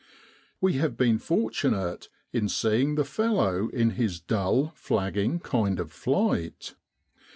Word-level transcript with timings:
We 0.59 0.73
have 0.79 0.97
been 0.97 1.19
fortunate 1.19 2.09
in 2.33 2.49
seeing 2.49 2.95
the 2.95 3.05
fellow 3.05 3.67
in 3.69 3.91
his 3.91 4.19
dull, 4.19 4.71
flagging 4.75 5.39
kind 5.41 5.79
of 5.79 5.91
flight. 5.91 6.73